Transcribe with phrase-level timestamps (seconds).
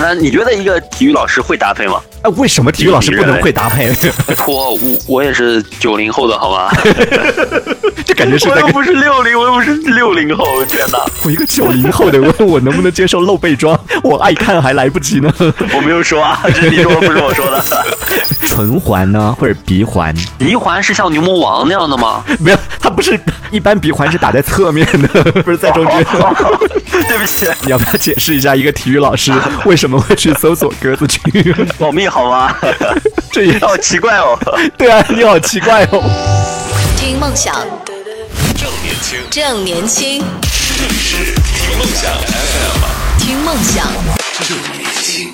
[0.00, 2.00] 那你觉得一个体育老师会搭配吗？
[2.26, 3.88] 啊，为什么体育老师不能会搭配？
[4.46, 6.70] 我我我也是九零后的好吗？
[8.04, 10.98] 这感觉是我又不是六零，我又不是六零后，天哪！
[11.24, 13.78] 我一个九零后的，问我能不能接受露背装？
[14.02, 15.32] 我爱看还来不及呢。
[15.38, 17.62] 我没有说啊，这是你说，不是我说的。
[18.46, 20.14] 唇环呢，或者鼻环？
[20.38, 22.24] 鼻环是像牛魔王那样的吗？
[22.38, 23.18] 没有，它不是
[23.50, 26.04] 一般鼻环是打在侧面的，不是在中间。
[27.08, 29.32] 对不起，你要不要解释一下一个体育老师
[29.64, 31.22] 为什么会去搜索鸽子群？
[31.78, 32.56] 保密好吗？
[33.30, 34.38] 这也好奇怪哦。
[34.78, 36.02] 对啊，你好奇怪哦。
[36.96, 37.54] 听梦想，
[38.56, 40.24] 正年轻，正年轻，
[40.78, 43.86] 这里是听梦想 FM，听梦想，
[44.48, 45.30] 正年轻。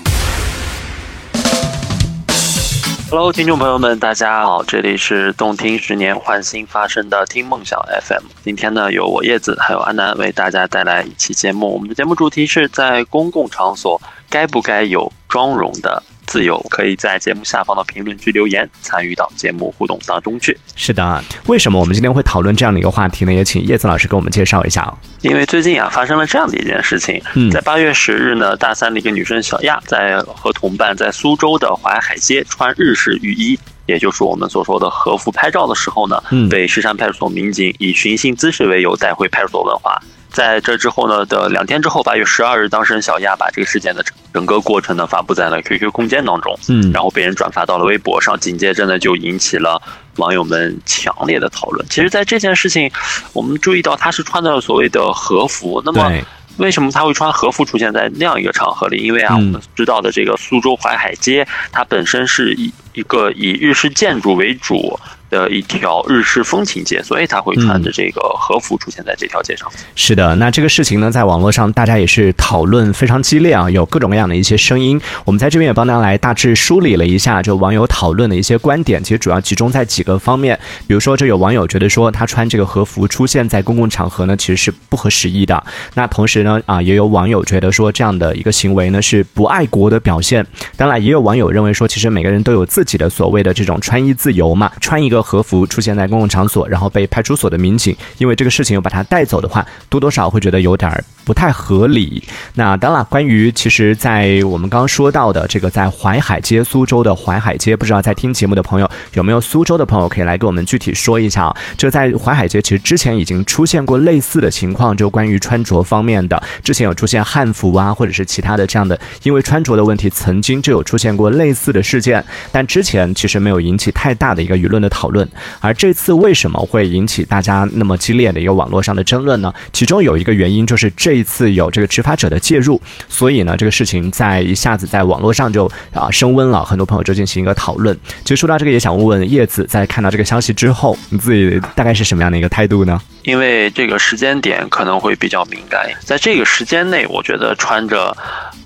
[3.09, 7.79] Hello，听众朋友们，大家好，这里是动听十年换新发生的听梦想
[8.09, 8.25] FM。
[8.43, 11.73] 今天呢，由我叶子还有安南为大家带来一期节目。
[11.73, 16.59] 我们的节目主题是在公共场所该不该有妆容的自由？
[16.71, 20.57] 可以在节目下方的评论区留言，参与到节目互动当中去。
[20.77, 23.33] 是的，为什么我们今天会讨论这样的一个话题呢？
[23.33, 24.97] 也请叶子老师给我们介绍一下啊。
[25.21, 33.59] 因为最近啊，发生了这样的一件事情，嗯在八月十日呢，大三的一个女生小亚在和同伴在苏州的淮海街穿日式浴衣。
[33.87, 40.01] 也就是我们所说的和服拍照的时候呢，嗯被石山派出所民警以寻衅滋事为由带回派出所问话。
[40.33, 49.81] 在这之后呢的两天之后，八月十二日，当事人小亚把这个事件的整个过程呢发布在了 QQ 空间当中，嗯然后被人转发到了微博上，紧接着呢就引起了
[50.17, 51.87] 网友们强烈的讨论。
[51.89, 52.91] 其实，在这件事情，
[53.33, 56.11] 我们注意到他是穿的所谓的和服，那么，
[56.59, 59.03] 为什么他会穿和服出现在那样一个场合里？
[59.03, 64.99] 因为啊，嗯我们知道的这个苏州淮海街，它本身是以一个以日式建筑为主
[65.33, 69.67] 的一条日式风情街，所以他会穿着这个和服出现在这条街上。
[69.97, 75.01] 是的，那这个事情呢，在网络上大家也是讨论非常激烈啊，有各种各样的一些声音。
[75.25, 80.59] 我们在这边也帮大家来大致梳理了一下，就网友讨论的一些观点，其实主要集中在几个方面。
[80.87, 85.65] 比如说，这有网友觉得说，他穿这个和服出现在公共场合呢，其实是不合时宜的。
[85.95, 90.47] 那同时呢，啊，也有网友觉得说，这样的一个行为呢是不爱国的表现。
[90.77, 100.93] 当然，也有网友认为说，其实每个人都有自己的所谓的这种穿衣自由嘛，穿一个和服出现在公共场所，然后被派出所的民警因为这个事情又把他带走的话，多多少会觉得有点
[101.25, 102.23] 不太合理。
[102.55, 111.57] 那当然，关于其实，在我们刚刚说到的这个在淮海街，苏州的淮海街，不知道在听节目的朋友有没有苏州的朋友可以来给我们具体说一下啊？
[111.77, 125.12] 这在淮海街其实之前已经出现过类似的情况，就关于穿着方面的，之前有出现汉服啊，或者是其他的这样的，因为穿着的问题，曾经就有出现过类似的事件，但之前其实没有引起太大的一个舆论的讨。
[125.13, 125.29] 论
[125.61, 129.53] 而这次为什么会引起大家那么激烈的一个网络上的争论呢？
[129.73, 137.97] 其中有一个原因就是这一次有这个执法者的介入，所以呢，这个事情在一下子在网络上就啊升温了，很多朋友就进行一个讨论。
[138.25, 143.01] 其实说到这个，也想问问叶子，在看到这个消息之后，你自己大概是什么样的一个态度呢？
[143.25, 148.17] 因为这个时间点可能会比较敏感，在这个时间内，我觉得穿着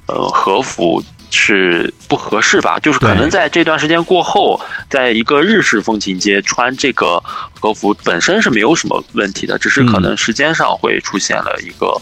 [0.07, 2.79] 呃和服是不合适吧。
[2.79, 7.23] 就是可能在这段时间过后，在一个日式风情街穿这个
[7.61, 12.01] 和服本身是没有什么问题的，只是可能时间上会出现了一个。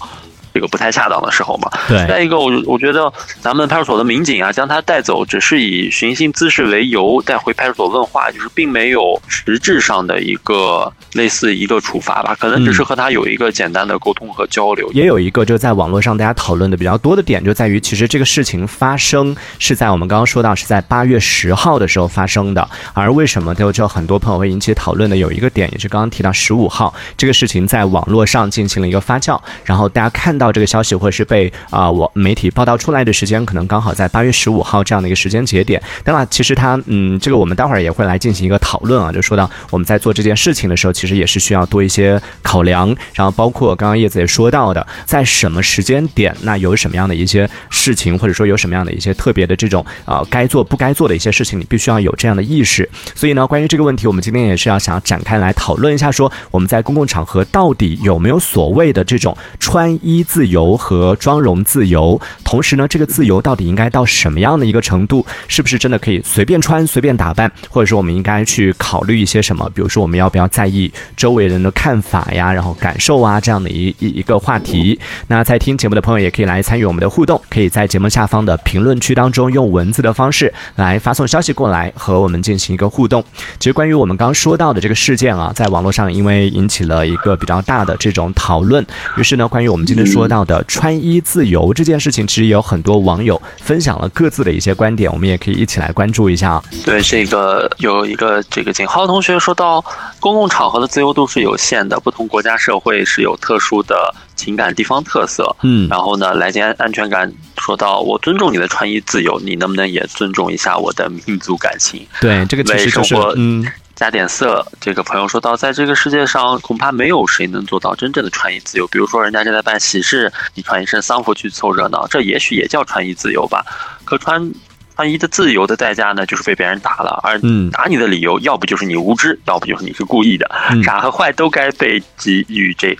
[0.54, 2.06] 这个不太恰当的时候嘛，对。
[2.06, 14.88] 再一个，我我觉得咱们派出所的民警啊，将他带走，只是以寻衅滋事为由带回派出所问话，就是并没有实质上的一个类似一个处罚吧，可能只是和他有一个简单的沟通和交流。
[14.92, 35.82] 也有一个就在网络上大家讨论的比较多的点，就在于其实这个事情发生是在我们刚刚说到是在八月十号的时候发生的，而为什么就就很多朋友会引起讨论的有一个点，也是刚刚提到十五号这个事情在网络上进行了一个发酵，然后大家看到到这个消息或者是被啊、我媒体报道出来的时间，可能刚好在八月十五号这样的一个时间节点。
[36.04, 52.88] 当然，其实它嗯，这个我们待会儿也会来进行一个讨论啊，就说到我们在做这件事情的时候，其实也是需要多一些考量，然后包括刚刚叶子也说到的，在什么时间点，那有什么样的一些事情，或者说有什么样的一些特别的这种啊、该做不该做的一些事情，你必须要有这样的意识。
[53.14, 62.20] 所以呢，关于这个问题，我们今天也是要想展开来讨论一下说我们在公共场合到底有没有所谓的这种穿衣自由和妆容自由？
[62.42, 65.24] 同时呢，这个自由到底应该到什么样的一个程度？
[65.46, 67.48] 是不是真的可以随便穿、随便打扮？
[67.70, 69.70] 或者说我们应该去考虑一些什么？
[69.72, 74.98] 比如说我们要不要在意周围人的看法呀，然后感受啊这样的一一一个话题？
[75.28, 83.24] 那在听节目的朋友也可以来参与我们的互动，可以在节目下方的评论区当中用文字的方式来发送消息过来，和我们进行一个互动。
[83.60, 88.84] 其实关于我们刚刚说到的这个事件啊，在网络上因为引起了一个比较大的这种讨论，
[89.16, 96.62] 于是呢，关于我们今天说说到的穿衣自由这件事情，其实有很多网友分享了各自的一些观点，我们也可以一起来关注一下。
[96.82, 99.84] 对，这个有一个这个景浩同学说到，
[100.20, 105.54] 公共场合的自由度是有限的，不同国家社会是有特殊的情感地方特色。
[105.60, 112.06] 嗯，然后呢，来自安全感说到，我尊重你的穿衣自由，你能不能也尊重一下我的民族感情？
[112.22, 113.62] 对，这个其实就是嗯。
[113.94, 118.86] 加点色，这个朋友说到，在这个世界上，恐怕没有谁能做到真正的穿衣自由。
[118.88, 123.64] 比如说，人家正在办喜事，你穿一身丧服去凑热闹，这也许也叫穿衣自由吧。
[124.04, 124.52] 可穿
[124.96, 127.38] 穿衣的自由的代价呢，就是被别人打了，而
[127.70, 130.50] 打你的理由，要不就是你无知，要不就是你是故意的，
[130.84, 132.98] 傻和坏都该被给予这。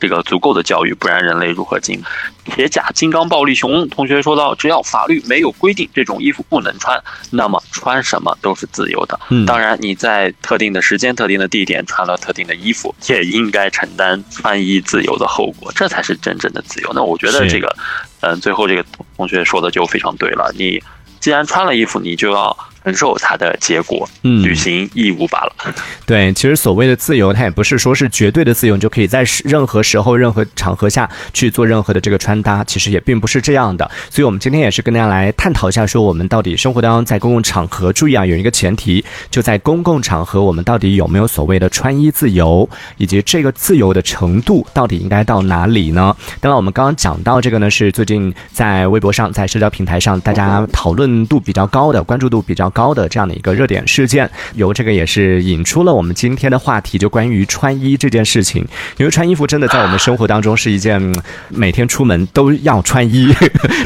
[0.00, 2.02] 这个足够的教育，不然人类如何进？
[2.44, 9.18] 铁甲金刚暴力熊同学说到，只要法律没有规定这种衣服不能穿，那么穿什么都是自由的。
[9.30, 16.92] 嗯，当然你在特定的时间、特定的地点穿了特定的衣服，也应该承担穿衣自由的后果，这才是真正的自由。
[16.94, 17.76] 那我觉得这个，
[18.20, 18.84] 嗯，最后这个
[19.16, 20.52] 同学说的就非常对了。
[20.56, 20.80] 你
[21.18, 22.56] 既然穿了衣服，你就要。
[22.86, 25.74] 承受它的结果，嗯，履行义务罢了。
[26.04, 33.90] 对，其实所谓的自由，它也不是说是绝对的自由，你就可以在任何时候、任何场合下去做任何的这个穿搭，其实也并不是这样的。
[34.08, 42.68] 所以，我们今天也是跟大家来探讨一下，说我们到底生活当中在公共场合，注意啊，有一个前提，就在公共场合，我们到底有没有所谓的穿衣自由，
[42.98, 46.14] 以及这个自由的程度到底应该到哪里呢？
[46.40, 52.70] 当然，我们刚刚讲到这个呢，是最近在微博上、在社交平台上，大家讨论度比较高的、关注度比较。
[52.76, 58.62] 高的这样的一个热点事件，由这个也是引出了我们今天的话题，就关于穿衣这件事情。
[58.98, 61.00] 因为穿衣服真的在我们生活当中是一件
[61.48, 63.34] 每天出门都要穿衣，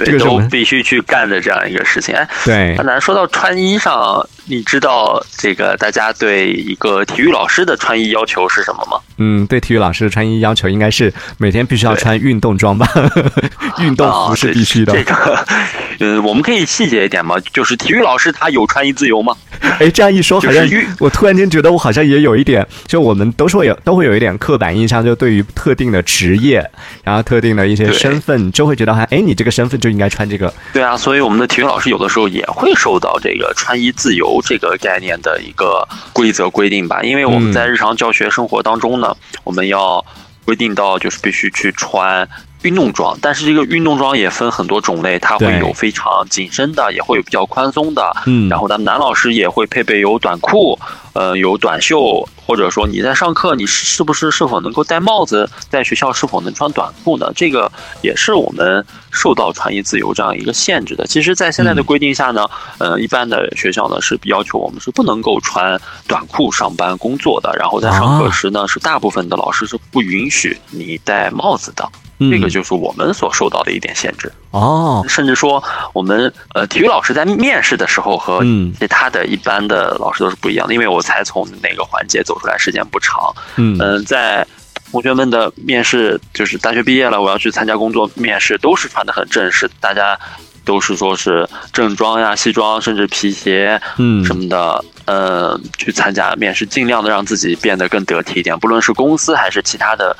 [0.05, 2.13] 这个我们必须去干的这样一个事情。
[2.13, 4.27] 哎，对，那咱说到穿衣上。
[4.51, 8.99] 你知道这个大家对一个体育老师的穿衣要求是什么吗？
[9.19, 12.89] 嗯，对体育老师的穿衣要求应该是每天必须要穿运动装吧？
[13.79, 14.93] 运动服是必须的。
[14.93, 15.45] 这个，
[16.01, 17.37] 呃，我们可以细节一点吗？
[17.53, 19.37] 就是体育老师他有穿衣自由吗？
[19.79, 20.67] 哎，这样一说，好像
[20.99, 26.69] 我突然间觉得我好像也有一点，就我们都说有都会有一点刻板印象，就对于特定的职业，
[27.05, 30.53] 然后特定的一些身份，就会觉得还哎，你这个身份就应该穿这个。
[30.73, 34.40] 对啊，所以我们的体育老师有的时候也会受到这个穿衣自由。
[34.41, 40.05] 这个概念的一个规则规定吧，因为我们在日常教学生活当中呢，我们要
[40.45, 42.29] 规定到就是必须去穿
[42.63, 50.79] 运动装，但是这个运动装也分很多种类，它会有非常紧身的，也会有比较宽松的，嗯，然后咱们男老师也会配备有短裤。
[51.13, 55.51] 呃，有短袖，或者说你在上课，你是不是是否能够戴帽子？
[55.69, 57.33] 在学校是否能穿短裤呢？
[57.35, 57.71] 这个
[58.01, 61.05] 也是我们受到穿衣自由这样一个限制的。
[61.09, 62.49] 其实，在现在的规定下呢，
[62.79, 67.53] 呃，一般的学校呢是要求我们是不能够穿短裤上班工作的。
[67.59, 71.89] 然后在上课时呢，是大部分的老师是不允许你戴帽子的。
[72.31, 75.03] 这个就是我们所受到的一点限制哦。
[75.09, 75.65] 甚至说，
[75.95, 78.43] 我们呃体育老师在面试的时候和
[78.79, 81.00] 其他的一般的老师都是不一样的，因为我。
[81.01, 83.35] 才从哪个环节走出来，时间不长。
[83.57, 84.47] 嗯在
[84.91, 90.19] 同学们的面试，就是大学毕业了，我要去参加工作面试，都是穿的很正式，大家
[90.65, 100.17] 都是说是正装呀、西装，甚至皮鞋，嗯什么的，呃，去参加面试，尽量的让自己变得更得体一点，不论是公司还是其他的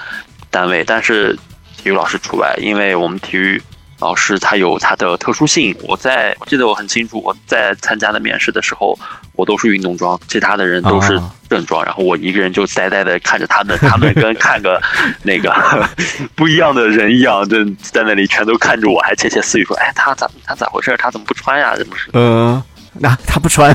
[0.51, 0.85] 单位。
[0.85, 1.35] 但是
[1.77, 3.61] 体育老师除外，因为我们体育。
[4.01, 8.99] 老师他有他的特殊性，我在我记得我很清楚，我在参加的面试的时候，
[9.35, 14.81] 我都是运动装，其他的人都是正装，然后我一个人就呆呆的看着他们， 他们跟看个
[15.23, 15.55] 那个
[16.35, 20.97] 不一样的人一样，就在那里全都看着我，还窃窃私语说：“哎，他咋他咋回事？
[20.97, 21.77] 他怎么不穿呀？
[21.77, 22.63] 怎么是？”嗯，
[22.95, 23.75] 那他不穿，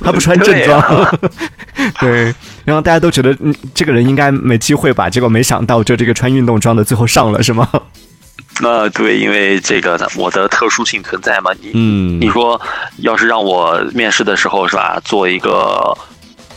[0.00, 1.18] 他不穿正装，
[1.98, 5.08] 对，然后大家都觉得嗯，这个人应该没机会吧？
[5.08, 7.68] 结果没想到，就这个穿运动装的最后上了，是吗？
[8.62, 12.60] 呃，对，因为这个我的特殊性存在嘛，你，嗯，你说
[12.98, 15.96] 要是让我面试的时候是吧，做一个。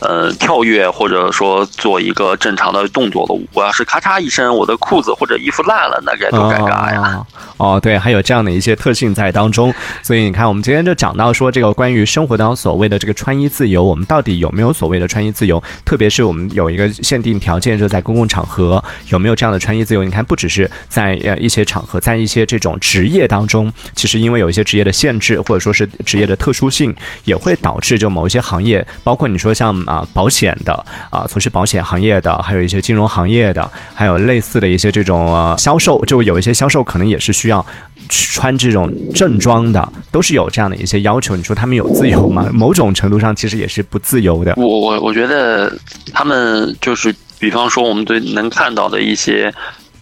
[0.00, 7.26] 呃，跳跃或者说做一个正常的动作的，我要是咔嚓一声，我的裤子或者衣服烂了，那该多尴尬呀！
[7.56, 9.74] 哦，对，还有这样的一些特性在当中，
[10.04, 15.60] 所以你看，我们今天就讲到说，这个关于生活当中所谓的这个穿衣自由，我们到底有没有所谓的穿衣自由？
[15.84, 20.04] 特别是我们有一个限定条件，就是在公共场合有没有这样的穿衣自由？
[20.04, 29.76] 你看，不只是在呃一些场合，在一些这种职业当中，其实因为有一些职业的限制，或者说是职业的特殊性，也会导致就某一些行业，包括你说像。
[29.88, 30.72] 啊，保险的
[31.08, 37.64] 啊，从事保险行业的，还有一些金融行业的，还有类似的一些这种呃销售，就有一些销售可能也是需要
[38.10, 41.34] 穿这种正装的，都是有这样的一些要求。
[41.34, 42.46] 你说他们有自由吗？
[42.52, 44.52] 某种程度上其实也是不自由的。
[44.58, 45.72] 我我我觉得
[46.12, 49.50] 他们就是，比方说我们对能看到的一些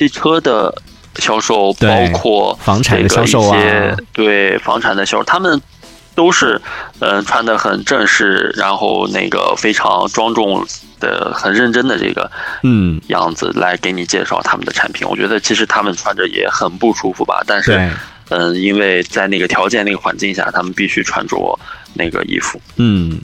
[0.01, 0.75] 汽车的
[1.17, 5.61] 销售，包括房产的销售啊，对房产的销售，他们
[6.17, 6.61] 都是
[6.99, 10.67] 嗯穿的很正式，然后那个非常庄重
[10.99, 12.29] 的、很认真的这个
[12.65, 15.07] 嗯样子来给你介绍他们的产品。
[15.07, 17.89] 我觉得其实他们穿着也很不舒服吧，但是
[18.31, 21.57] 嗯，因为在那个条件、那个环境下，他们必须穿着
[21.95, 22.61] 那个衣服。
[22.77, 23.21] 嗯。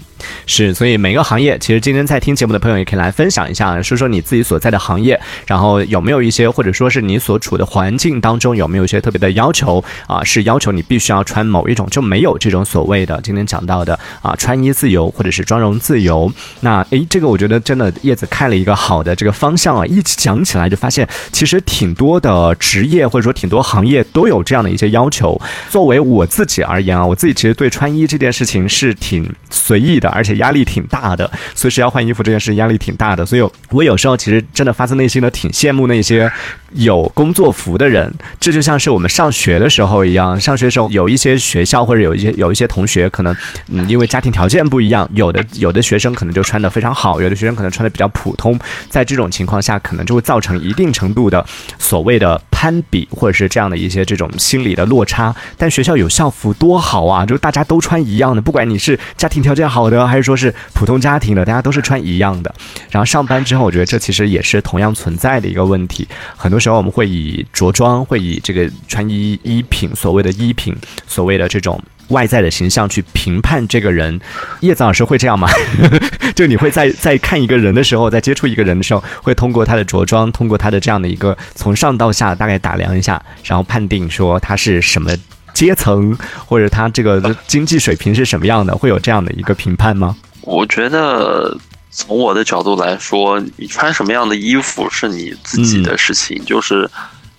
[0.47, 10.23] 是，所以每个行业，其实今天在听节目的朋友也可以来分享一下，说说你自己所在的行业，然后有没有一些，或者说是你所处的环境当中有没有一些特别的要求啊？
[10.23, 16.33] 是要求你必须要穿某一种，就没有这种所谓的今天讲到的啊，穿衣自由或者是妆容自由。
[16.61, 25.41] 那诶，这个我觉得真的叶子开了一个好的这个方向啊，一起讲起来就发现其实挺多的职业或者说挺多行业都有这样的一些要求。
[25.69, 30.12] 作为我自己而言啊，我自己其实对穿衣这件事情是挺随意的。
[30.13, 36.31] 而且压力挺大的，随时要换衣服这件事压力挺大的，所以我有时候其实真的发自内心的挺羡慕那些
[36.75, 38.13] 有工作服的人。
[38.41, 43.35] 这就像是我们上学的时候一样，上学的时候有一些学校或者有一些有一些同学可能，
[43.69, 48.59] 嗯，因为家庭条件不一样，有的有的学生可能就穿的非常好，有的学生可能穿的比较普通。
[48.91, 51.45] 在这种情况下，可能就会造成一定程度的
[51.79, 55.35] 所谓的攀比，或者是这样的一些这种心理的落差。
[55.57, 60.03] 但学校有校服多好啊，就大家都穿一样的，不管你是家庭条件好的。
[60.07, 62.53] 还是说是普通家庭的，大家都是穿一样的。
[62.91, 66.07] 然后上班之后，我觉得这其实也是同样存在的一个问题。
[66.37, 70.75] 很多时候我们会以着装，会以这个穿衣衣品，所谓的衣品，
[71.07, 74.19] 所谓的这种外在的形象去评判这个人。
[74.61, 75.49] 叶子老师会这样吗？
[76.35, 85.11] 就你会在在看一个人的时候，在接触一个人的时候，会通过他的着装，通过他的这样的一个从上到下大概打量一下，然后判定说他是什么。
[85.55, 86.17] 阶层
[86.47, 90.17] 或者他这个经济水平是什么样的，会有这样的一个评判吗？
[90.41, 91.55] 我觉得
[91.93, 96.91] 从我的角度来说，你穿什么样的衣服是你自己的事情，就是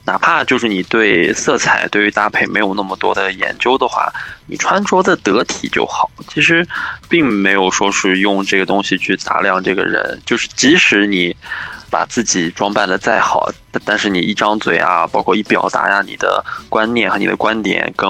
[0.05, 4.10] 哪怕就是你对色彩、对于搭配没有那么多的研究的话，
[4.48, 6.10] 你穿着的得体就好。
[6.29, 6.65] 其实
[7.10, 11.36] 并没有说是用这个东西去打量这个人，就是即使你。
[11.89, 13.48] 把自己装扮的再好，
[13.86, 18.10] 但是你一张嘴啊，包括一表达呀，你的观念和你的观点跟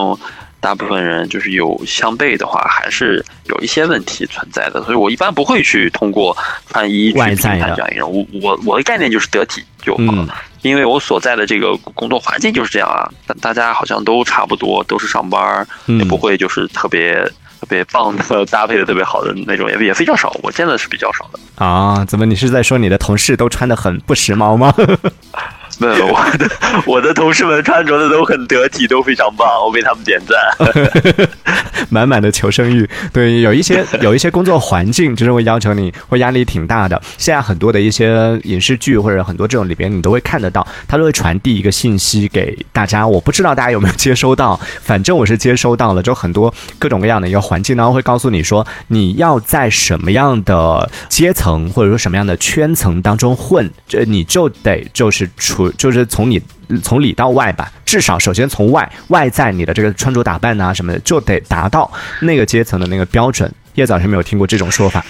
[0.63, 4.81] 大部分人就是有相悖的话，还是有一些问题存在的。
[4.83, 6.35] 所以我一般不会去通过
[6.69, 8.09] 穿衣去评判这样一个人。
[8.09, 13.03] 我我我的概念就是得体就好了，因为我所在的这个工作环境就是这样啊，
[13.41, 17.29] 大家好像都差不多，都是上班，也不会就是特别。
[17.63, 22.03] 特别棒的搭配的特别好的那种也也非常少，我见的是比较少的啊。
[22.03, 24.75] 怎么你是在说你的同事都穿的很不时髦吗？
[25.79, 26.49] 没有，我的
[26.85, 31.27] 我的同事们穿着的都很得体，都非常棒，我为他们点赞。
[31.89, 36.99] 满满的求生欲，对，有一些有一些工作环境就是会要求你会压力挺大的。
[37.17, 43.05] 现在很多的一些影视剧或者很多这种里边，你都会看得到，它都会传递一个信息给大家。
[43.05, 56.41] 我不知道大家有没有接收到，反正我是接收到了，就很多各种各样的一个环境，然后会告诉你说，你要在什么样的阶层或者说什么样的圈层当中混，这你就得就是处就是从你。
[56.81, 61.91] 从里到外吧，至少首先从外外在你的这个穿着打扮啊什么的，就得达到
[62.21, 63.51] 那个阶层的那个标准。
[63.75, 65.05] 叶早上没有听过这种说法？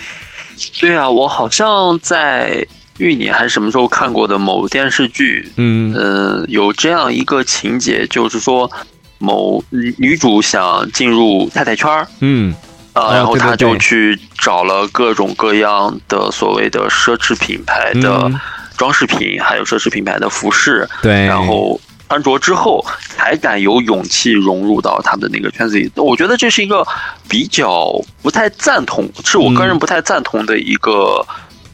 [0.82, 2.66] 对啊，我好像在
[2.98, 8.70] 去年还是什么时候看过的某电视剧，嗯呃，有这样一个情节，就是说
[9.20, 12.54] 某女主想进入太太圈儿，嗯
[12.92, 18.30] 啊，然后她就去找了各种各样的所谓的奢侈品牌的。
[18.84, 22.86] 装饰品，还有奢侈品牌的服饰，对，然后穿着之后
[23.16, 25.90] 才敢有勇气融入到他们的那个圈子里。
[25.96, 26.86] 我觉得这是一个
[27.30, 31.26] 比较不太赞同，是我个人不太赞同的一个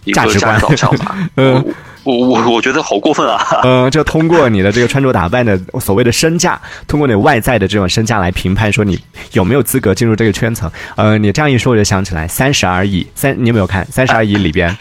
[0.04, 1.18] 一个价值导向吧。
[1.36, 1.66] 嗯，
[2.04, 3.44] 我我我觉得好过分啊。
[3.64, 9.00] 嗯，就通过你的这个穿着打扮的所谓的身价，通过你外在的这种身价来评判，说你
[9.32, 10.72] 有没有资格进入这个圈层。
[10.96, 14.78] 呃，你这样一说，我就想起来《三十而已》，三你有没有看《三十而已》里边？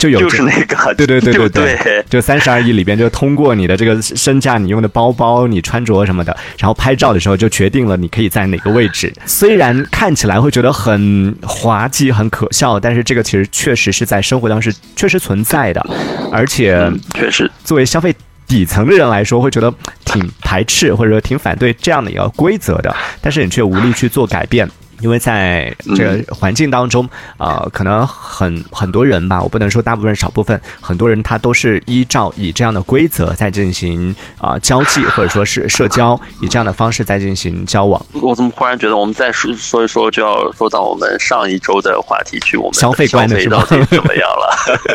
[0.00, 9.12] 就有就是那个， 对对对对对，就三十而已里边，就通过你的这个身价、你用的包包、你穿着什么的，然后拍照的时候就决定了你可以在哪个位置。
[9.26, 15.86] 虽然看起来会觉得很滑稽、很可笑，但是这个其实确实是在生活当中是确实存在的，
[16.32, 18.14] 而且确实作为消费
[18.48, 19.70] 底层的人来说，会觉得
[20.06, 24.66] 挺排斥或者说挺反对这样的一个规则的，但是你却无力去做改变。
[25.00, 38.04] 因为在这个环境当中，呃，可能很很多人吧，我不能说大部分，少部分，很多人他都是依照以这样的规则在进行啊交际，或者说是社交，以这样的方式在进行交往。
[38.12, 43.64] 我怎么忽然觉得我们再说说一说就要说到我们上一周的话题去，我们消费观的是吧？
[43.68, 44.50] 怎么样了？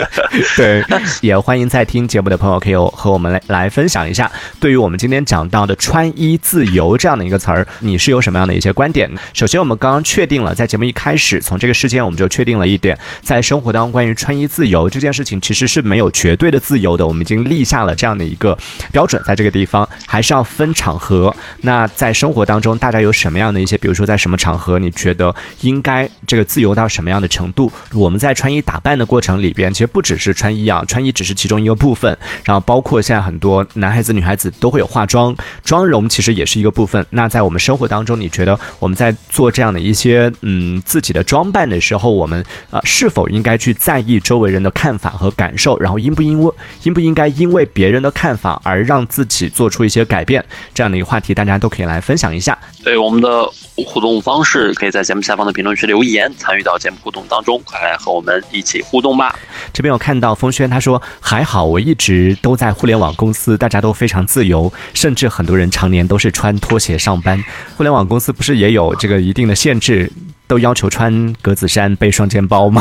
[0.56, 0.84] 对，
[1.22, 9.10] 也欢迎在听节目的朋友可以和我们来来分享一下，对于我们今天讲到的穿衣自由这样的一个词儿，你是有什么样的一些观点？
[9.34, 17.08] 首先，我们刚刚确定了，在节目一开始，从这个事件我们就确定了一点，在生活当中关于穿衣自由这件事情，其实是没有绝对的自由的。
[17.08, 18.58] 我们已经立下了这样的一个
[18.92, 21.34] 标准，在这个地方还是要分场合。
[21.62, 27.72] 那在生活当中，大家有什么样的一些，比如说在什么场合，你觉得应该这个自由到什么样的程度？
[27.94, 35.34] 我们在穿衣打扮的过程里边，其实不只是穿衣啊，穿衣只是其中一个部分，然后包括现在很多男孩子、女孩子都会有化妆，
[35.64, 37.06] 妆容其实也是一个部分。
[37.12, 45.78] 那在我们生活当中，你觉得我们在做这样的一些嗯自己的装扮的时候，我们呃是否应该去在意周围人的看法和感受？
[45.80, 50.44] 然后应不应为应不应该因为别人的看法而让自己做出一些改变？
[50.74, 52.58] 这样的一个话题，大家都可以来分享一下。
[52.84, 53.50] 对我们的
[53.86, 59.38] 互动方式，可以在节目下方的评论区留言，参与到节目互动当中，快来和我们一起互动吧。
[59.74, 67.44] 这边有看到风轩，他说还好，我一直都在互联网公司，大家都非常自由，甚至很多人常年都是穿拖鞋上班。
[67.76, 70.12] 互联网公司不是也有这个一定的限制？
[70.48, 72.80] 都要求穿格子衫、背双肩包吗？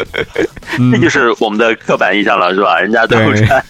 [0.92, 2.78] 那就是我们的刻板印象了，是吧？
[2.78, 3.64] 人家都穿，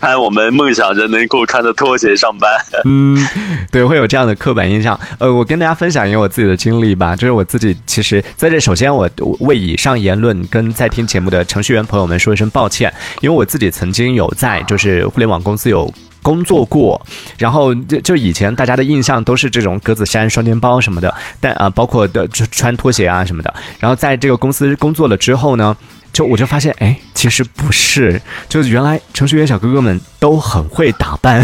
[0.00, 2.50] 穿我们梦想着能够穿着拖鞋上班。
[2.88, 3.28] 嗯，
[3.70, 4.98] 对，会有这样的刻板印象。
[5.18, 9.06] 呃，我跟大家分享一个我自己的经历吧，就是我自己其实在这，首先我
[9.40, 12.90] 为以上言论跟在听节目的程序员朋友们说一声抱歉，
[13.20, 15.92] 因为我自己曾经有在就是互联网公司有。
[16.22, 17.00] 工作过，
[17.36, 23.52] 然后就就以前大家的印象都是这种格子衫、双肩包什么的，但啊，包括的就穿拖鞋啊什么的。
[23.78, 25.76] 然后在这个公司工作了之后呢。
[26.12, 31.42] 就我就发现，哎，其实不是，就是原来程序员小哥哥们都很会打扮，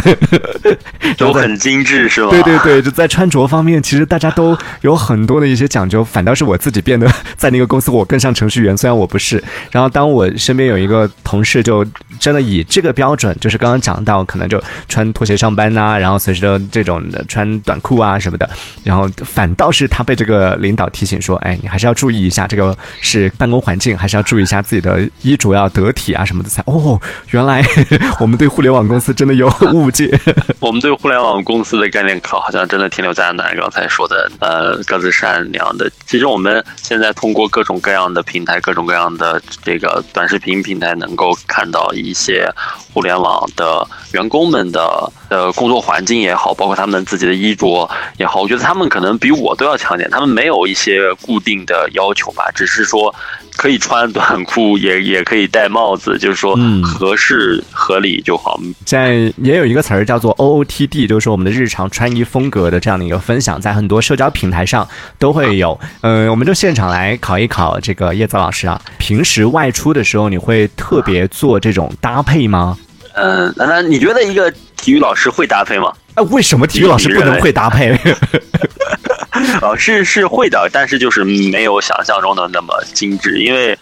[1.17, 2.31] 都很精致，是吧？
[2.31, 6.05] 对对对，就在穿着方面，其实大家都有很多的一些讲究。
[6.05, 9.43] 反倒是我自己变得在那个公司，我更像程序员，虽然我不是。
[9.71, 11.85] 然后当我身边有一个同事，就
[12.21, 18.49] 真的以这个标准，就是刚刚讲到，可能就穿拖鞋上班呐，然后随时都这种的穿短裤啊什么的。
[18.85, 24.58] 然后反倒是他被这个领导提醒说，哎，你还是要注意一下，这个是办公环境，还是要注意一下。
[24.63, 27.65] 自己的衣着要得体啊什么的才哦，原来
[28.21, 30.19] 我们对互联网公司真的有误解。
[30.61, 35.91] 我们对互联网公司的概念可好像真的停留在南刚才说的呃格子衫那样的。
[36.07, 42.51] 其实我们现在通过各种各样的平台、各种各样的这个短视频平台，能够看到一些
[42.93, 50.09] 互联网的员工们的呃工作环境也好，包括他们自己的衣着也好，我觉得他们可能比我都要强点。
[50.11, 53.15] 他们没有一些固定的要求吧，只是说。
[53.59, 58.57] 可以穿短裤，也也可以戴帽子，就是说合适合理就好。
[58.85, 65.79] 在也有一个词儿叫做 O O T D，就是说我们的日常穿衣风格的这样的一个分享，在很多社交平台上都会有。
[66.03, 72.79] 嗯，我们就现场来考一考这个叶子老师啊，平时外出的时候你会特别做这种搭配吗？
[73.15, 75.93] 嗯，那那你觉得一个体育老师会搭配吗？
[76.15, 77.93] 哎，为什么体育老师不能会搭配？
[79.61, 83.79] 哦，是是会的，但是就是没有想象中的那么精致，因为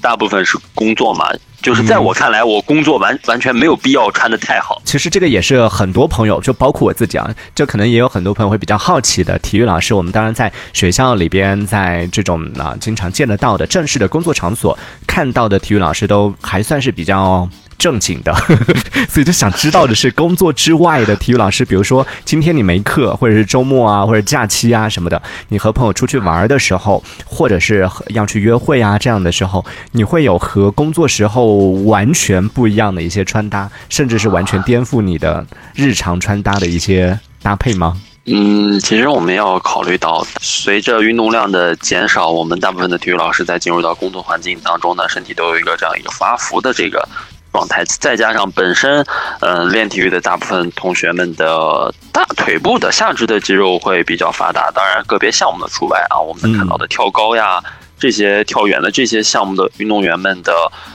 [0.00, 1.30] 大部分是工作嘛。
[1.62, 4.80] 就是在我看来，我工作完完全没有必要穿的太好。
[4.82, 9.38] 其实这个也是很多朋友，就包括我自己啊，这可能也有很多朋友会比较好奇的。
[9.40, 17.46] 体育老师，我们当然在学校里边，在这种啊经常见得到的正式的工作场所看到的体育老师，都还算是比较。
[17.80, 18.32] 正经的，
[19.08, 37.98] 所以就想知道的是，工作之外的体育老师，比如说今天你没课，或者是周末啊，或者假期啊什么的，你和朋友出去玩的时候，或者是要去约会啊这样的时候，你会有和工作时候完全不一样的一些穿搭，甚至是完全颠覆你的日常穿搭的一些搭配吗？
[38.26, 47.08] 嗯，其实我们要考虑到，随着运动量的减少，我们大部分的体育老师在进入到工作环境当中呢，身体都有一个这样一个发福的这个。
[47.52, 49.04] 状态，再加上本身，
[49.40, 56.20] 嗯，练体育的大部分同学们的大腿部的下肢的肌肉会比较发达，当然个别项目的除外啊。
[56.20, 57.60] 我们看到的跳高呀，
[57.98, 60.52] 这些跳远的这些项目的运动员们的，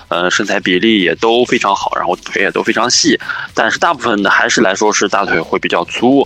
[0.07, 3.19] 呃，身材比例也都非常好，然后腿也都非常细。
[3.53, 6.25] 但是大部分的还是来说是大腿会比较粗，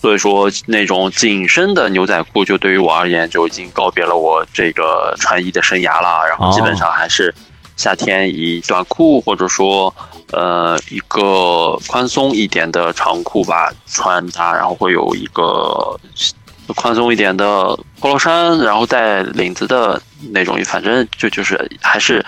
[0.00, 7.34] 所以说那种紧身的牛仔裤就对于我而言就已经告别了我这个穿衣的生涯了，然后基本上还是。
[7.76, 9.94] 夏天以短裤或者说
[10.32, 15.98] 呃一个宽松一点的长裤吧穿搭，然后会有一个
[16.74, 20.00] 宽松一点的 polo 衫，然后带领子的
[20.32, 22.24] 那种，反正就就是还是。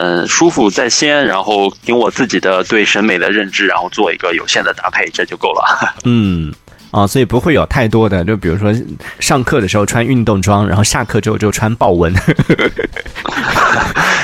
[0.00, 5.92] 嗯，舒服在先，然后凭我自己的对审美的认知，然后做一个有限的搭配，这就够了。
[6.06, 6.54] 嗯，
[6.92, 8.72] 啊，所以不会有太多的，就比如说
[9.18, 12.14] 上课的时候穿运动装，然后下课之后就穿豹纹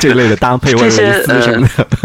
[0.08, 0.72] 这类的搭配。
[0.78, 1.24] 这些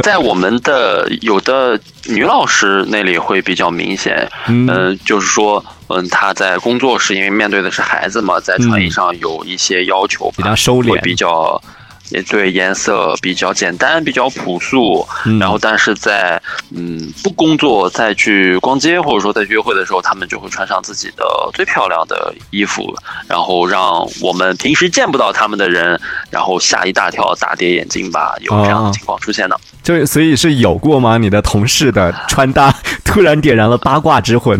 [0.03, 4.29] 在我们的有的女老师那里会比较明显。
[4.47, 11.61] 嗯，就是说，嗯，她在工作时，因为面对的是孩子嘛，在穿衣上有一些要求，比较收敛，比较。
[12.09, 15.07] 也对，颜色比较简单，比较朴素。
[15.39, 16.41] 然后，但是在
[16.75, 22.93] 嗯不工作再去逛街，或者说在约会的时候，他们就会穿上自己的最漂亮的衣服，
[23.27, 28.35] 然后让我们平时见不到他们的人，然后吓一大跳，大跌眼镜吧。
[28.41, 29.55] 有这样的情况出现呢？
[29.83, 31.17] 就所以是有过吗？
[31.17, 34.59] 你的同事的穿搭突然点燃了八卦之魂，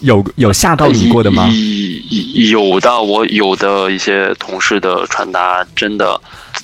[0.00, 1.48] 有有吓到你过的吗？
[2.34, 6.20] 有的，我有的一些同事的穿搭真的。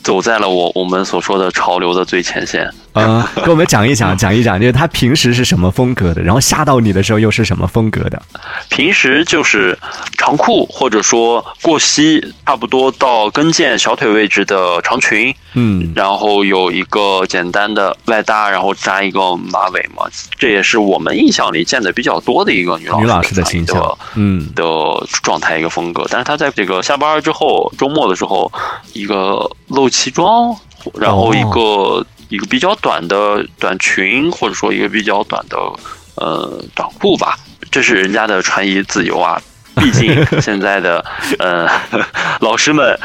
[0.06, 2.72] 走在了我我们所说的潮流的最前线。
[2.96, 8.20] 嗯，跟我们讲一讲，讲一讲，就是他平时是什么风格的，然后吓到你的时候又是什么风格的？
[8.70, 9.78] 平时就是
[10.16, 20.04] 长裤，或者说过膝，差不多到跟腱小腿位置的长裙，嗯，然后有一个简单的外搭，然后扎一个马尾嘛，
[20.38, 24.64] 这也是我们印象里见的比较多的一个女女老师的形象，嗯的
[25.22, 26.06] 状态一个风格。
[26.10, 28.50] 但是她在这个下班之后，周末的时候，
[28.94, 30.56] 一个露脐装，
[30.98, 32.04] 然后一个。
[32.28, 35.56] 一个比较短的短裙，或者说一个比较短的
[36.16, 37.36] 呃短裤吧，
[37.70, 39.40] 这是人家的穿衣自由啊。
[39.76, 41.04] 毕竟现在的
[41.38, 41.68] 呃
[42.40, 42.98] 老师们，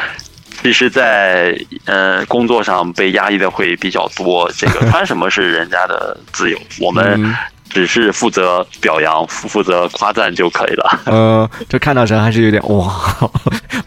[0.63, 1.53] 其实，在
[1.85, 4.49] 呃工作上被压抑的会比较多。
[4.57, 7.35] 这个穿什么是人家的自由，我们。
[7.71, 10.99] 只是负责表扬、负责夸赞就可以了。
[11.05, 12.93] 嗯，就看到时候还是有点哇，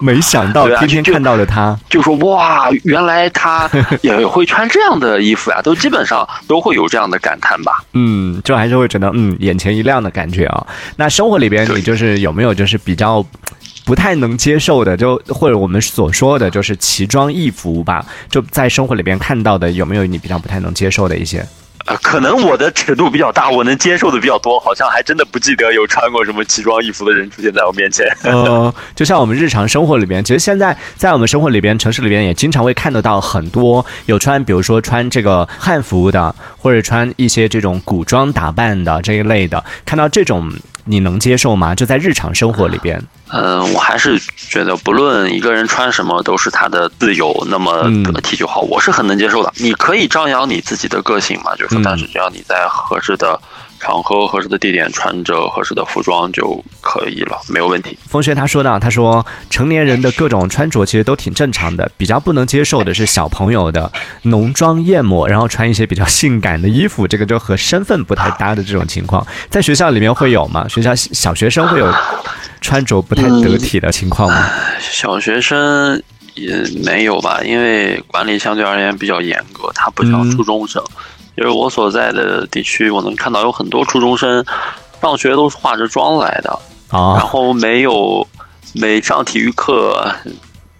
[0.00, 3.70] 没想到天天看到了他，就说哇，原来他
[4.00, 7.84] 也会穿这样的衣服呀，都基本上都会有这样的感叹吧。
[7.92, 10.66] 嗯，就还是会觉得嗯，眼前一亮的感觉啊。
[10.96, 13.24] 那生活里边你就是有没有就是比较
[13.84, 18.04] 不太能接受的，就或者我们所说的就是奇装异服吧？
[18.30, 21.46] 就在生活里边看到的有没有你比较不太能接受的一些？
[21.86, 28.06] 呃，可能我的尺度比较大，我能接受的比较多，好像还真的不记得有穿过什么奇装异服的人出现在我面前。
[28.24, 40.50] 呃，就像我们日常生活里边，其实现在在我们生活里边，城市里边也经常会看得到很多有穿，比如说穿这个汉服的，或者穿一些这种古装打扮的这一类的，看到这种。
[40.86, 41.74] 你能接受吗？
[41.74, 43.02] 就在日常生活里边，
[43.34, 48.60] 嗯，我还是觉得不论一个人穿什么都是他的自由，那么得体就好。
[48.60, 49.52] 我是很能接受的。
[49.56, 53.40] 你可以张扬你自己的个性嘛，就是说，但是只要你在合适的。
[53.84, 57.98] 场合合适的地点，穿着合适的服装就可以了，没有问题。
[58.08, 63.92] 风学他说到，他说成年人的各种穿着其实都挺正常的，比较不能接受的是小朋友的
[64.22, 70.66] 浓妆艳抹，然后穿一些比较性感的衣服，这个就和身份不太搭的这种情况，在学校里面会有吗？
[70.66, 71.92] 学校小学生会有
[72.62, 74.48] 穿着不太得体的情况吗？
[74.80, 76.02] 小学生
[76.34, 80.82] 也没有吧，因为管理相对而言比较严格，他不像初中生。
[81.36, 84.44] 就是我所在的地区，我能看到有很多初中生
[85.02, 86.58] 上学都是化着妆来的，
[86.90, 88.26] 然后没有
[88.72, 90.08] 没上体育课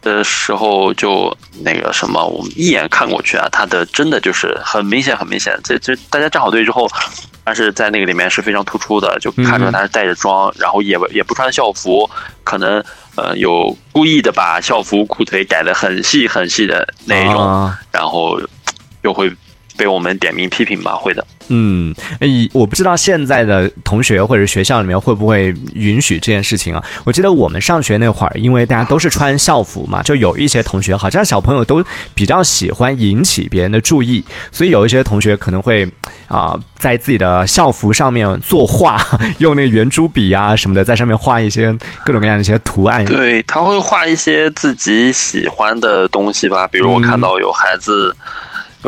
[0.01, 6.89] 的时候就那个什么，我们一眼看过去啊，他的真的就是很明显很明显，这这大家站好队之后，
[7.43, 12.09] 但是在那个里面是非常突出的，就看出来他是带着妆，然后也也不穿校服，
[12.45, 12.83] 可能
[13.17, 18.41] 呃有故意的把校服裤腿改的很细很细的那一种，然后
[19.03, 19.31] 就会。
[19.77, 21.27] 被我们点名批评吧，会的。
[21.49, 26.83] 嗯，以我不知道现在的同学或者学校里面会不会允许这件事情啊？
[27.05, 31.85] 我记得我们上学那会儿，因为大家都是穿校服嘛，就有一些同学好像小朋友都
[32.15, 35.87] 比较喜欢引起别人的注意，所以有一些同学可能会
[36.29, 38.99] 啊，在自己的校服上面作画，
[39.37, 41.71] 用那个圆珠笔啊什么的，在上面画一些
[42.07, 43.05] 各种各样的一些图案。
[43.05, 48.17] 对他会画一些自己喜欢的东西吧，比如我看到有孩子。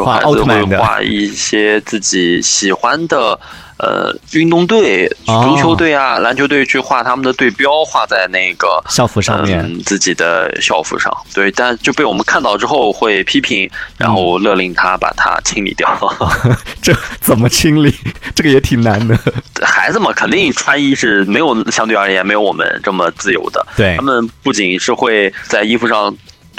[0.04, 3.38] 画奥特曼画一些自己喜欢的
[3.78, 11.14] 呃运动队，足球队啊、篮球队，去画他们的队标，画在那个校服上面，自己的校服上。
[11.34, 15.88] 对，但就被我们看到之后会批评，然后勒令他把它清理掉。
[16.80, 17.94] 这怎么清理？
[18.34, 19.18] 这个也挺难的。
[19.62, 23.66] 孩子嘛，肯定穿衣是没有相对而言没有我们这么自由的。
[23.76, 26.14] 对他们不仅是会在衣服上。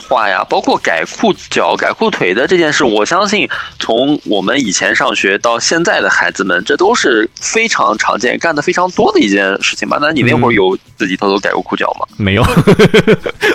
[0.08, 3.48] 化呀，包括改裤脚、改裤腿的这件事，我相信
[3.80, 9.98] 从我们以前上学到现在的孩子们，这都是非常常见、干的非常多的一件事情吧？
[10.02, 12.06] 那你那会儿有自己偷偷改过裤脚吗？
[12.18, 12.46] 没有，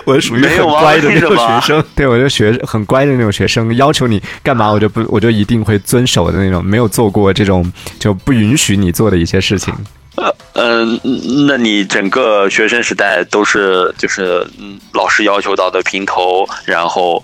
[0.05, 1.85] 我属于很乖的那种学生。
[1.95, 9.75] 对，我就学很乖的那种学生，要求你干嘛，我就不，我就一定会遵守的那种，没有做过这种就不允许你做的一些事情。
[10.55, 17.23] 呃嗯，那你整个学生时代都是就是嗯老师要求到的平头，然后。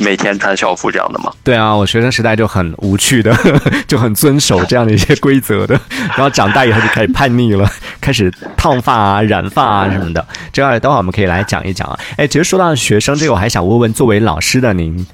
[0.00, 1.32] 每天穿校服这样的吗？
[1.42, 3.34] 对啊，我学生时代就很无趣的，
[3.86, 5.78] 就很遵守这样的一些规则的。
[6.16, 10.26] 然后长大以后就开始叛逆了， 开始烫发啊、染发啊什么的。
[10.52, 11.98] 这样待会儿我们可以来讲一讲啊。
[12.16, 15.06] 哎，其实说到学生这个，我还想问问作为老师的您，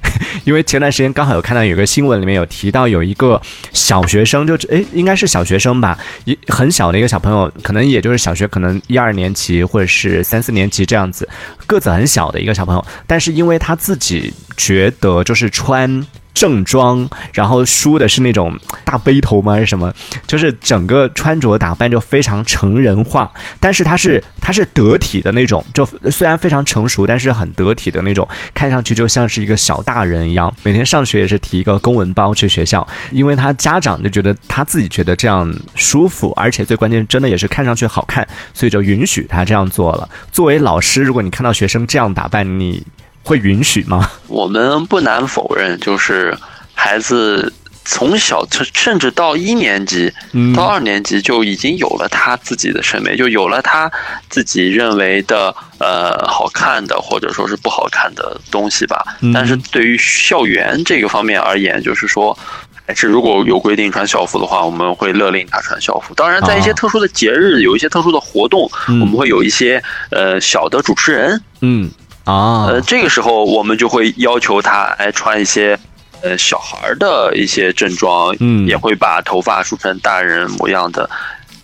[0.43, 11.27] 因为前段时间刚好有看到有个新闻里面有提到有一个小学生，就哎应该是小学生吧，一很小的一个小朋友，可能也就是小学可能一二年级或者是三四年级这样子，
[11.67, 16.05] 个子很小的一个小朋友，但是因为他自己觉觉得就是穿。
[16.35, 19.53] 正装，然后梳的是那种大背头吗？
[19.53, 19.89] 还是什么？
[20.27, 30.53] 就是整个穿着打扮就非常成人化，但是他是他是得体的那种，就虽然非常成熟，但是很得体的那种，看上去就像是一个小大人一样。
[30.61, 40.09] 每天上学也是提一个公文包去学校，因为他家长就觉得他自己觉得这样舒服，而且最关键真的也是看上去好看，所以就允许他这样做了。
[40.33, 42.85] 作为老师，如果你看到学生这样打扮，你。
[43.25, 44.09] 会允许吗？
[44.27, 46.37] 我们不难否认，就是
[46.75, 47.51] 孩子
[47.83, 50.13] 从小甚甚至到一年级、
[50.55, 53.91] 到二年级就已经有了他自己的审美，就有了他
[54.29, 59.03] 自己认为的呃好看的或者说是不好看的东西吧。
[59.33, 62.37] 但是对于校园这个方面而言，就是说，
[62.85, 66.13] 还是如果有规定穿校服的话，我们会勒令他穿校服。
[66.13, 71.89] 当然，在一些特殊的节日，有一些特殊的活动，我们会有一些呃小的主持人，嗯。
[72.25, 75.77] 啊，呃，这个时候我们就会要求他哎穿一些，
[76.21, 81.07] 呃，小孩的一些正装，嗯，也会把头发梳成大人模样的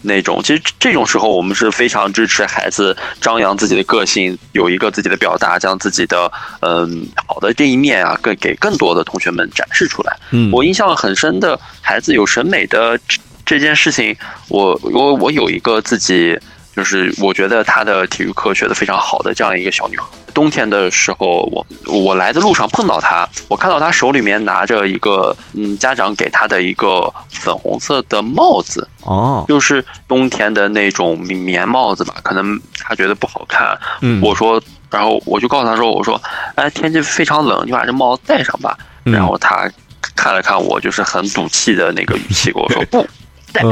[0.03, 0.39] 那种。
[0.43, 10.15] 其实这种时候，我们是非常支持孩子张扬自己的个性，有一个自己的表达，将自己的嗯好的这一面啊，更给更多的同学们展示出来。
[10.29, 12.99] 嗯，我印象很深的孩子有审美的
[13.43, 14.15] 这件事情，
[14.47, 16.39] 我我我有一个自己。
[16.75, 36.21] 就是我觉得她的体育课学的非常好的这样一个小女孩，冬天的时候，我我来的路上碰到她，我看到她手里面拿着一个嗯家长给她的一个粉红色的帽子哦，就是冬天的那种棉帽子吧，可能她觉得不好看，嗯，我说，然后我就告诉她说，我说，
[36.55, 39.69] 哎，天气非常冷，你把这帽子戴上吧，然后她
[40.15, 43.05] 看了看我，就是很赌气的那个语气跟我说不
[43.53, 43.63] 戴。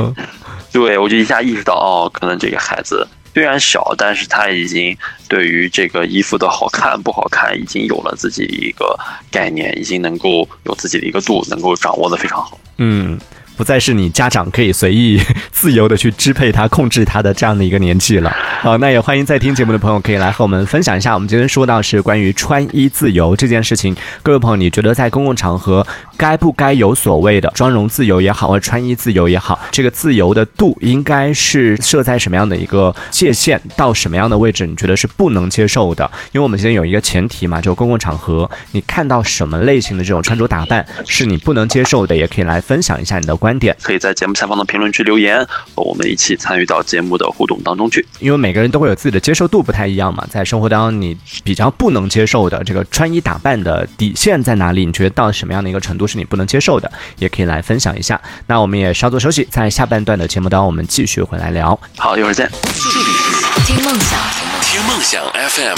[0.72, 4.96] 对，我就一下意识到，哦，可能这个孩子虽然小，但是他已经
[5.28, 8.98] 对于这个衣服的好看不好看，已经有了自己一个
[9.32, 12.60] 概念，已经能够有自己的一个度，能够掌握的非常好。
[12.78, 13.20] 嗯。
[13.60, 18.34] 不再是你家长可以随意 自由的去支配他、控制他的这样的一个年纪了。
[18.62, 21.13] 好，那也欢迎在听节目的朋友可以来和我们分享一下。
[21.13, 23.93] 我们今天说到是关于穿衣自由这件事情。
[24.24, 33.60] 各位朋友，你觉得在公共场合该不该有所谓的妆容自由也好，或者穿衣自由也好，这个自由的度应该是设在什么样的一个界限？
[33.76, 36.10] 到什么样的位置你觉得是不能接受的？
[36.32, 43.49] 因为我们今天有一个前提嘛，就公共场合你看到什么类型的这种穿着打扮是你不能接受的，也可以来分享一下你的观。
[43.50, 48.06] 观点可以在节目下方的评论区留言，和我们一起参与到节目的互动当中去。
[48.20, 54.86] 因为每个人都会有自己的接受度不太一样嘛，在生活当中你比较不能接受的这个穿衣打扮的底线在哪里？
[54.86, 56.92] 你觉得到什么样的一个程度是你不能接受的？
[57.18, 58.22] 也可以来分享一下。
[58.46, 61.80] 那我们也稍作休息，在下半段的节目当中我们继续回来聊。
[61.98, 62.48] 好，一会儿见。
[62.52, 64.20] 这里是听梦想，
[64.62, 65.78] 听梦想 FM，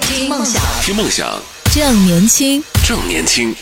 [0.00, 1.28] 听梦想，听梦想，
[1.74, 3.54] 正年轻，正年轻。